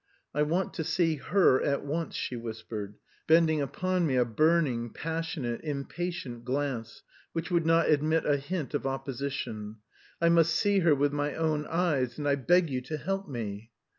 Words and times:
"I 0.33 0.41
want 0.41 0.73
to 0.73 0.83
see 0.83 1.17
her 1.17 1.61
at 1.61 1.85
once," 1.85 2.15
she 2.15 2.35
whispered, 2.35 2.95
bending 3.27 3.61
upon 3.61 4.07
me 4.07 4.15
a 4.15 4.25
burning, 4.25 4.89
passionate, 4.89 5.61
impatient 5.61 6.43
glance, 6.43 7.03
which 7.33 7.51
would 7.51 7.67
not 7.67 7.87
admit 7.87 8.25
a 8.25 8.37
hint 8.37 8.73
of 8.73 8.87
opposition. 8.87 9.75
"I 10.19 10.29
must 10.29 10.55
see 10.55 10.79
her 10.79 10.95
with 10.95 11.13
my 11.13 11.35
own 11.35 11.67
eyes, 11.67 12.17
and 12.17 12.27
I 12.27 12.33
beg 12.33 12.67
you 12.71 12.81
to 12.81 12.97
help 12.97 13.29
me." 13.29 13.69